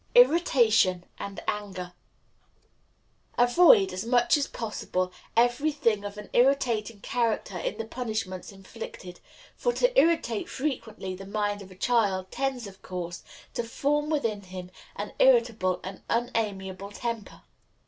Irritation 0.15 1.05
and 1.19 1.41
Anger. 1.47 1.93
Avoid, 3.37 3.93
as 3.93 4.03
much 4.03 4.35
as 4.35 4.47
possible, 4.47 5.13
every 5.37 5.71
thing 5.71 6.03
of 6.03 6.17
an 6.17 6.27
irritating 6.33 7.01
character 7.01 7.55
in 7.55 7.77
the 7.77 7.85
punishments 7.85 8.51
inflicted, 8.51 9.19
for 9.55 9.71
to 9.73 9.95
irritate 9.99 10.49
frequently 10.49 11.13
the 11.15 11.27
mind 11.27 11.61
of 11.61 11.69
a 11.69 11.75
child 11.75 12.31
tends, 12.31 12.65
of 12.65 12.81
course, 12.81 13.21
to 13.53 13.63
form 13.63 14.09
within 14.09 14.41
him 14.41 14.71
an 14.95 15.13
irritable 15.19 15.79
and 15.83 16.01
unamiable 16.09 16.89
temper. 16.89 17.43